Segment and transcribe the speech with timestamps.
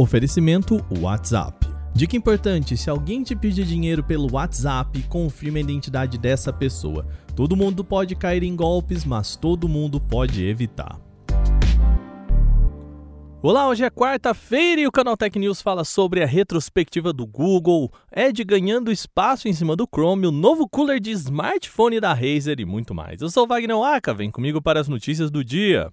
[0.00, 1.68] Oferecimento WhatsApp.
[1.92, 7.06] Dica importante: se alguém te pedir dinheiro pelo WhatsApp, confirme a identidade dessa pessoa.
[7.36, 10.98] Todo mundo pode cair em golpes, mas todo mundo pode evitar.
[13.42, 17.92] Olá, hoje é quarta-feira e o Canal Tech News fala sobre a retrospectiva do Google,
[18.10, 22.64] Edge ganhando espaço em cima do Chrome, o novo cooler de smartphone da Razer e
[22.64, 23.20] muito mais.
[23.20, 25.92] Eu sou Wagner Waka, vem comigo para as notícias do dia.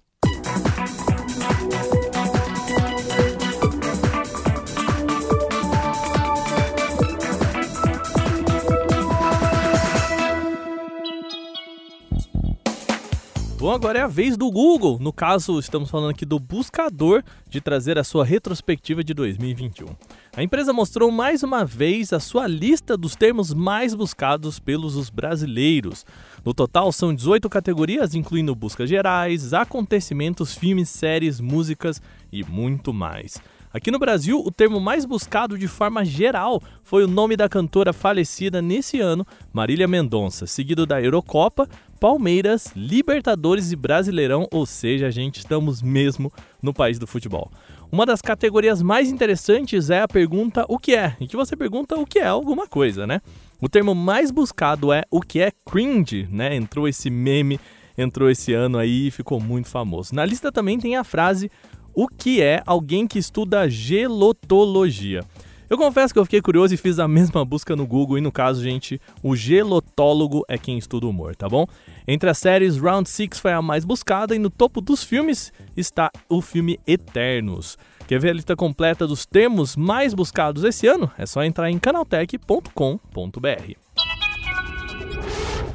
[13.58, 15.00] Bom, agora é a vez do Google.
[15.00, 19.88] No caso, estamos falando aqui do buscador de trazer a sua retrospectiva de 2021.
[20.36, 26.06] A empresa mostrou mais uma vez a sua lista dos termos mais buscados pelos brasileiros.
[26.44, 32.00] No total, são 18 categorias, incluindo buscas gerais, acontecimentos, filmes, séries, músicas
[32.30, 33.42] e muito mais.
[33.70, 37.92] Aqui no Brasil, o termo mais buscado de forma geral foi o nome da cantora
[37.92, 41.68] falecida nesse ano, Marília Mendonça, seguido da Eurocopa,
[42.00, 47.50] Palmeiras, Libertadores e Brasileirão, ou seja, a gente estamos mesmo no país do futebol.
[47.92, 51.94] Uma das categorias mais interessantes é a pergunta o que é, em que você pergunta
[51.94, 53.20] o que é alguma coisa, né?
[53.60, 56.54] O termo mais buscado é o que é cringe, né?
[56.54, 57.60] Entrou esse meme,
[57.98, 60.14] entrou esse ano aí e ficou muito famoso.
[60.14, 61.50] Na lista também tem a frase
[61.98, 65.24] o que é alguém que estuda gelotologia.
[65.68, 68.30] Eu confesso que eu fiquei curioso e fiz a mesma busca no Google e no
[68.30, 71.66] caso, gente, o gelotólogo é quem estuda o humor, tá bom?
[72.06, 76.08] Entre as séries, Round 6 foi a mais buscada e no topo dos filmes está
[76.28, 77.76] o filme Eternos.
[78.06, 81.10] Quer ver a lista completa dos termos mais buscados esse ano?
[81.18, 83.87] É só entrar em canaltech.com.br.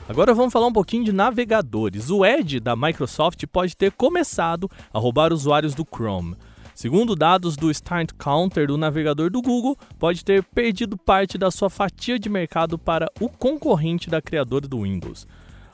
[0.08, 2.09] Agora vamos falar um pouquinho de navegadores.
[2.09, 6.36] O Edge da Microsoft pode ter começado a roubar usuários do Chrome.
[6.76, 11.70] Segundo dados do Start Counter do navegador do Google, pode ter perdido parte da sua
[11.70, 15.26] fatia de mercado para o concorrente da criadora do Windows.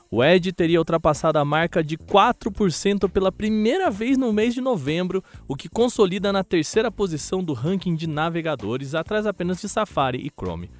[0.08, 5.24] O Edge teria ultrapassado a marca de 4% pela primeira vez no mês de novembro,
[5.48, 10.30] o que consolida na terceira posição do ranking de navegadores, atrás apenas de Safari e
[10.30, 10.70] Chrome.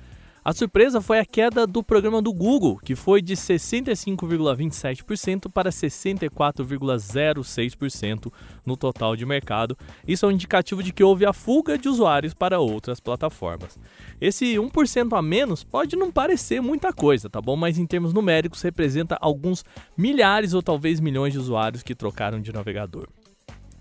[0.43, 8.33] A surpresa foi a queda do programa do Google, que foi de 65,27% para 64,06%
[8.65, 9.77] no total de mercado.
[10.09, 13.79] Isso é um indicativo de que houve a fuga de usuários para outras plataformas.
[14.19, 17.55] Esse 1% a menos pode não parecer muita coisa, tá bom?
[17.55, 19.63] Mas em termos numéricos representa alguns
[19.95, 23.07] milhares ou talvez milhões de usuários que trocaram de navegador.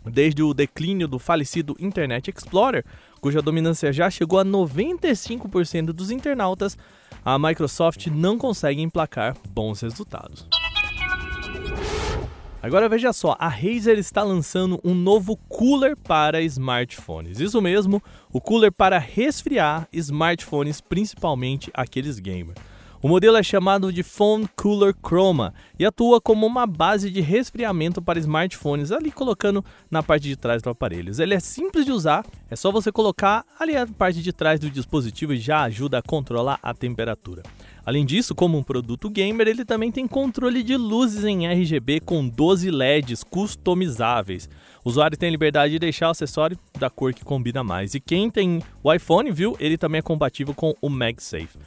[0.06, 2.86] Desde o declínio do falecido Internet Explorer,
[3.20, 6.78] cuja dominância já chegou a 95% dos internautas,
[7.24, 10.48] a Microsoft não consegue emplacar bons resultados.
[12.62, 17.40] Agora veja só, a Razer está lançando um novo cooler para smartphones.
[17.40, 22.58] Isso mesmo, o cooler para resfriar smartphones, principalmente aqueles gamers.
[23.02, 28.02] O modelo é chamado de Phone Cooler Chroma e atua como uma base de resfriamento
[28.02, 31.14] para smartphones, ali colocando na parte de trás do aparelho.
[31.18, 34.70] Ele é simples de usar, é só você colocar ali a parte de trás do
[34.70, 37.42] dispositivo e já ajuda a controlar a temperatura.
[37.86, 42.28] Além disso, como um produto gamer, ele também tem controle de luzes em RGB com
[42.28, 44.50] 12 LEDs customizáveis.
[44.84, 47.96] O usuário tem liberdade de deixar o acessório da cor que combina mais.
[47.96, 51.58] E quem tem o iPhone, viu, ele também é compatível com o MagSafe.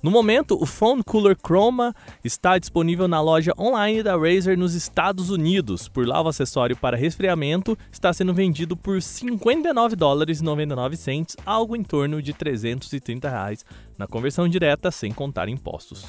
[0.00, 1.92] No momento, o Phone Cooler Chroma
[2.22, 5.88] está disponível na loja online da Razer nos Estados Unidos.
[5.88, 11.36] Por lá, o acessório para resfriamento está sendo vendido por 59 dólares e 99 cents,
[11.44, 13.64] algo em torno de 330 reais
[13.98, 16.06] na conversão direta, sem contar impostos.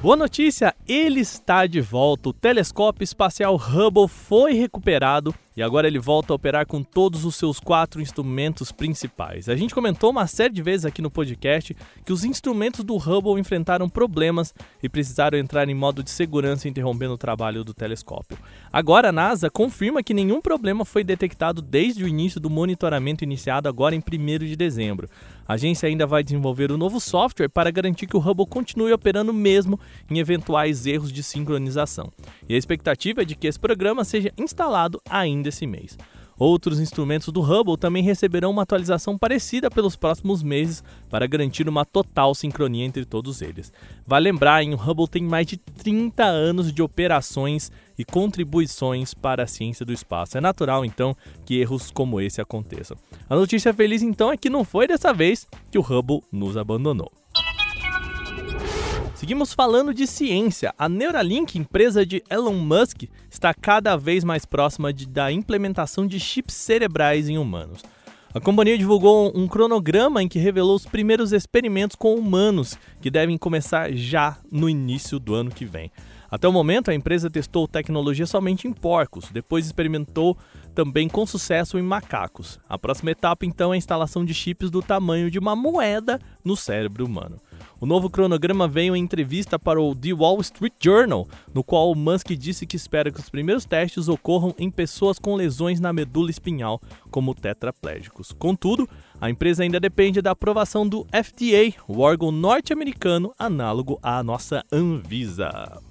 [0.00, 2.30] Boa notícia, ele está de volta.
[2.30, 7.34] O telescópio espacial Hubble foi recuperado e agora ele volta a operar com todos os
[7.34, 9.48] seus quatro instrumentos principais.
[9.48, 13.40] A gente comentou uma série de vezes aqui no podcast que os instrumentos do Hubble
[13.40, 18.38] enfrentaram problemas e precisaram entrar em modo de segurança, interrompendo o trabalho do telescópio.
[18.72, 23.68] Agora a NASA confirma que nenhum problema foi detectado desde o início do monitoramento iniciado
[23.68, 25.08] agora em 1 de dezembro.
[25.44, 29.32] A agência ainda vai desenvolver um novo software para garantir que o Hubble continue operando
[29.32, 32.12] mesmo em eventuais erros de sincronização.
[32.48, 35.96] E a expectativa é de que esse programa seja instalado ainda desse mês.
[36.38, 41.84] Outros instrumentos do Hubble também receberão uma atualização parecida pelos próximos meses para garantir uma
[41.84, 43.72] total sincronia entre todos eles.
[44.06, 49.42] Vale lembrar, hein, o Hubble tem mais de 30 anos de operações e contribuições para
[49.42, 50.38] a ciência do espaço.
[50.38, 52.96] É natural, então, que erros como esse aconteçam.
[53.28, 57.10] A notícia feliz, então, é que não foi dessa vez que o Hubble nos abandonou.
[59.28, 60.72] Seguimos falando de ciência.
[60.78, 66.18] A Neuralink, empresa de Elon Musk, está cada vez mais próxima de, da implementação de
[66.18, 67.82] chips cerebrais em humanos.
[68.32, 73.36] A companhia divulgou um cronograma em que revelou os primeiros experimentos com humanos, que devem
[73.36, 75.92] começar já no início do ano que vem.
[76.30, 80.38] Até o momento, a empresa testou tecnologia somente em porcos, depois experimentou
[80.74, 82.58] também com sucesso em macacos.
[82.66, 86.56] A próxima etapa, então, é a instalação de chips do tamanho de uma moeda no
[86.56, 87.38] cérebro humano.
[87.80, 92.30] O novo cronograma veio em entrevista para o The Wall Street Journal, no qual Musk
[92.32, 96.80] disse que espera que os primeiros testes ocorram em pessoas com lesões na medula espinhal,
[97.10, 98.32] como tetraplégicos.
[98.32, 98.88] Contudo,
[99.20, 105.87] a empresa ainda depende da aprovação do FDA, o órgão norte-americano análogo à nossa Anvisa.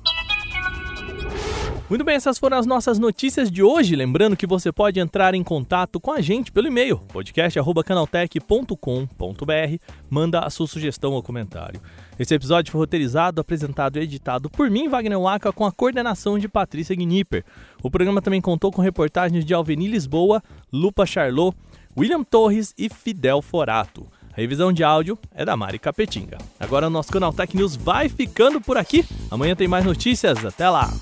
[1.89, 3.95] Muito bem, essas foram as nossas notícias de hoje.
[3.95, 9.81] Lembrando que você pode entrar em contato com a gente pelo e-mail podcast@canaltech.com.br.
[10.09, 11.79] Manda a sua sugestão ou comentário.
[12.19, 16.49] Esse episódio foi roteirizado, apresentado e editado por mim, Wagner Waka, com a coordenação de
[16.49, 17.45] Patrícia Gnipper.
[17.81, 20.43] O programa também contou com reportagens de Alveni Lisboa,
[20.73, 21.55] Lupa Charlot,
[21.97, 24.05] William Torres e Fidel Forato.
[24.33, 26.37] A revisão de áudio é da Mari Capetinga.
[26.59, 29.05] Agora o nosso Canal Tech News vai ficando por aqui.
[29.31, 30.45] Amanhã tem mais notícias.
[30.45, 30.93] Até lá!